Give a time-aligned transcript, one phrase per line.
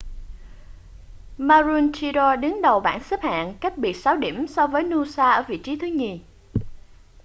[1.37, 5.61] maroochydore đứng đầu bảng xếp hạng cách biệt sáu điểm so với noosa ở vị
[5.63, 6.21] trí thứ nhì